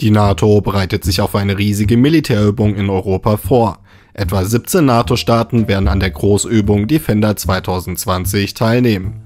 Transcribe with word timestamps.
Die 0.00 0.10
NATO 0.12 0.60
bereitet 0.60 1.04
sich 1.04 1.20
auf 1.20 1.34
eine 1.34 1.58
riesige 1.58 1.96
Militärübung 1.96 2.76
in 2.76 2.88
Europa 2.88 3.36
vor. 3.36 3.78
Etwa 4.14 4.44
17 4.44 4.84
NATO-Staaten 4.84 5.66
werden 5.66 5.88
an 5.88 5.98
der 5.98 6.10
Großübung 6.10 6.86
Defender 6.86 7.34
2020 7.34 8.54
teilnehmen. 8.54 9.22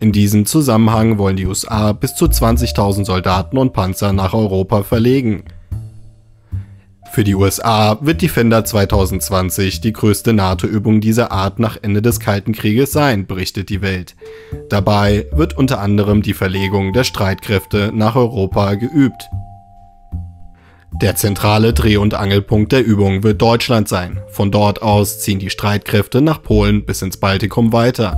In 0.00 0.12
diesem 0.12 0.44
Zusammenhang 0.44 1.18
wollen 1.18 1.36
die 1.36 1.46
USA 1.46 1.92
bis 1.92 2.16
zu 2.16 2.26
20.000 2.26 3.04
Soldaten 3.04 3.56
und 3.56 3.72
Panzer 3.72 4.12
nach 4.12 4.34
Europa 4.34 4.82
verlegen. 4.82 5.44
Für 7.12 7.24
die 7.24 7.34
USA 7.34 7.96
wird 8.02 8.20
Defender 8.20 8.64
2020 8.64 9.80
die 9.80 9.92
größte 9.92 10.32
NATO-Übung 10.32 11.00
dieser 11.00 11.30
Art 11.30 11.60
nach 11.60 11.78
Ende 11.80 12.02
des 12.02 12.20
Kalten 12.20 12.52
Krieges 12.52 12.92
sein, 12.92 13.26
berichtet 13.26 13.70
die 13.70 13.80
Welt. 13.80 14.16
Dabei 14.68 15.26
wird 15.32 15.56
unter 15.56 15.80
anderem 15.80 16.20
die 16.20 16.34
Verlegung 16.34 16.92
der 16.92 17.04
Streitkräfte 17.04 17.92
nach 17.94 18.16
Europa 18.16 18.74
geübt. 18.74 19.30
Der 21.02 21.14
zentrale 21.14 21.74
Dreh- 21.74 21.98
und 21.98 22.14
Angelpunkt 22.14 22.72
der 22.72 22.82
Übung 22.82 23.22
wird 23.22 23.42
Deutschland 23.42 23.86
sein. 23.86 24.18
Von 24.30 24.50
dort 24.50 24.80
aus 24.80 25.20
ziehen 25.20 25.38
die 25.38 25.50
Streitkräfte 25.50 26.22
nach 26.22 26.42
Polen 26.42 26.86
bis 26.86 27.02
ins 27.02 27.18
Baltikum 27.18 27.74
weiter. 27.74 28.16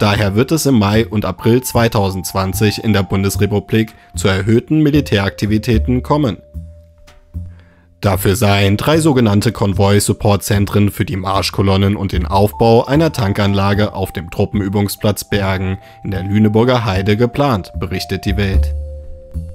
Daher 0.00 0.34
wird 0.34 0.50
es 0.50 0.66
im 0.66 0.80
Mai 0.80 1.06
und 1.06 1.24
April 1.24 1.62
2020 1.62 2.82
in 2.82 2.92
der 2.92 3.04
Bundesrepublik 3.04 3.94
zu 4.16 4.26
erhöhten 4.26 4.82
Militäraktivitäten 4.82 6.02
kommen. 6.02 6.38
Dafür 8.00 8.34
seien 8.34 8.76
drei 8.76 8.98
sogenannte 8.98 9.52
Konvoi-Support-Zentren 9.52 10.90
für 10.90 11.04
die 11.04 11.16
Marschkolonnen 11.16 11.94
und 11.94 12.10
den 12.10 12.26
Aufbau 12.26 12.84
einer 12.84 13.12
Tankanlage 13.12 13.92
auf 13.92 14.12
dem 14.12 14.30
Truppenübungsplatz 14.30 15.28
Bergen 15.30 15.78
in 16.02 16.10
der 16.10 16.24
Lüneburger 16.24 16.84
Heide 16.84 17.16
geplant, 17.16 17.72
berichtet 17.78 18.24
die 18.24 18.36
Welt. 18.36 18.74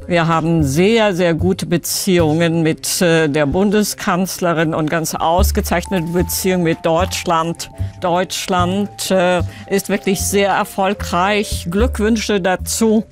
Wir 0.05 0.27
haben 0.27 0.63
sehr, 0.63 1.15
sehr 1.15 1.33
gute 1.33 1.65
Beziehungen 1.65 2.61
mit 2.61 3.01
äh, 3.01 3.29
der 3.29 3.45
Bundeskanzlerin 3.45 4.73
und 4.73 4.89
ganz 4.89 5.15
ausgezeichnete 5.15 6.11
Beziehungen 6.11 6.63
mit 6.63 6.79
Deutschland. 6.83 7.69
Deutschland 8.01 9.09
äh, 9.11 9.41
ist 9.69 9.87
wirklich 9.87 10.21
sehr 10.21 10.49
erfolgreich. 10.49 11.67
Glückwünsche 11.71 12.41
dazu. 12.41 13.05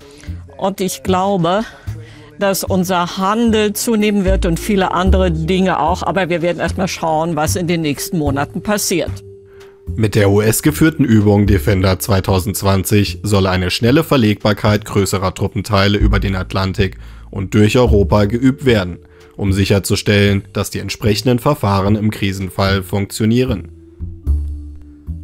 Und 0.58 0.82
ich 0.82 1.02
glaube, 1.02 1.64
dass 2.40 2.64
unser 2.64 3.18
Handel 3.18 3.72
zunehmen 3.74 4.26
wird 4.26 4.46
und 4.46 4.60
viele 4.60 4.92
andere 4.92 5.32
Dinge 5.32 5.80
auch. 5.80 6.04
Aber 6.04 6.28
wir 6.30 6.42
werden 6.42 6.60
erst 6.60 6.78
mal 6.78 6.90
schauen, 6.90 7.38
was 7.38 7.56
in 7.56 7.68
den 7.68 7.82
nächsten 7.82 8.18
Monaten 8.18 8.62
passiert. 8.62 9.12
Mit 9.96 10.16
der 10.16 10.30
US-geführten 10.30 11.04
Übung 11.04 11.48
Defender 11.48 12.00
2020 12.00 13.20
soll 13.24 13.46
eine 13.46 13.70
schnelle 13.70 14.04
Verlegbarkeit 14.04 14.86
größerer 14.86 15.34
Truppenteile 15.34 15.98
über 15.98 16.20
den 16.20 16.36
Atlantik 16.36 16.98
und 17.30 17.54
durch 17.54 17.78
Europa 17.78 18.26
geübt 18.26 18.66
werden, 18.66 19.00
um 19.36 19.52
sicherzustellen, 19.52 20.44
dass 20.54 20.70
die 20.70 20.80
entsprechenden 20.80 21.40
Verfahren 21.40 21.96
im 21.96 22.10
Krisenfall 22.10 22.84
funktionieren. 22.84 23.70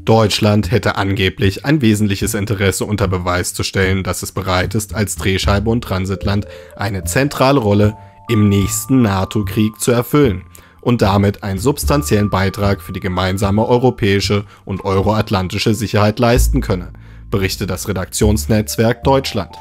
Deutschland 0.03 0.71
hätte 0.71 0.97
angeblich 0.97 1.65
ein 1.65 1.81
wesentliches 1.81 2.33
Interesse 2.33 2.85
unter 2.85 3.07
Beweis 3.07 3.53
zu 3.53 3.63
stellen, 3.63 4.03
dass 4.03 4.21
es 4.21 4.31
bereit 4.31 4.75
ist, 4.75 4.93
als 4.93 5.15
Drehscheibe 5.15 5.69
und 5.69 5.81
Transitland 5.81 6.45
eine 6.75 7.03
zentrale 7.03 7.59
Rolle 7.59 7.97
im 8.29 8.49
nächsten 8.49 9.01
NATO-Krieg 9.01 9.79
zu 9.79 9.91
erfüllen 9.91 10.43
und 10.81 11.01
damit 11.01 11.43
einen 11.43 11.59
substanziellen 11.59 12.29
Beitrag 12.29 12.81
für 12.81 12.93
die 12.93 12.99
gemeinsame 12.99 13.65
europäische 13.65 14.45
und 14.65 14.85
euroatlantische 14.85 15.73
Sicherheit 15.73 16.19
leisten 16.19 16.61
könne, 16.61 16.93
berichtet 17.29 17.69
das 17.69 17.87
Redaktionsnetzwerk 17.87 19.03
Deutschland. 19.03 19.55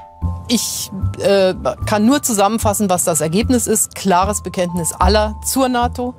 Ich 0.49 0.91
äh, 1.21 1.55
kann 1.87 2.07
nur 2.07 2.23
zusammenfassen, 2.23 2.89
was 2.89 3.05
das 3.05 3.21
Ergebnis 3.21 3.67
ist. 3.67 3.95
Klares 3.95 4.43
Bekenntnis 4.43 4.93
aller 4.93 5.35
zur 5.45 5.69
NATO 5.69 6.15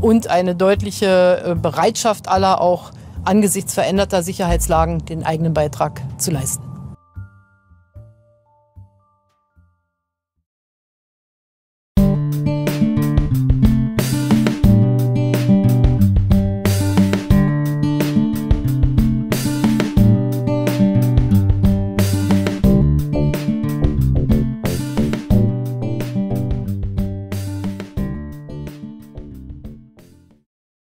und 0.00 0.28
eine 0.28 0.54
deutliche 0.54 1.42
äh, 1.44 1.54
Bereitschaft 1.54 2.28
aller 2.28 2.60
auch 2.60 2.90
angesichts 3.24 3.74
veränderter 3.74 4.22
Sicherheitslagen 4.22 5.04
den 5.04 5.24
eigenen 5.24 5.54
Beitrag 5.54 6.00
zu 6.18 6.30
leisten. 6.30 6.69